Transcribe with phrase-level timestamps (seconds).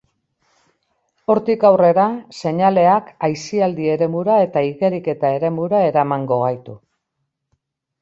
[1.33, 2.05] Hortik aurrera,
[2.39, 6.81] seinaleak, aisialdi-eremura eta igeriketa-eremura eramango gaitu.